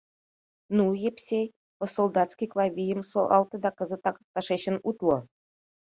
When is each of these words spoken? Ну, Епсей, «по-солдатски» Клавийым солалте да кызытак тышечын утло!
Ну, 0.75 0.85
Епсей, 1.09 1.45
«по-солдатски» 1.77 2.45
Клавийым 2.51 3.01
солалте 3.11 3.57
да 3.63 3.69
кызытак 3.77 4.15
тышечын 4.33 4.77
утло! 4.89 5.17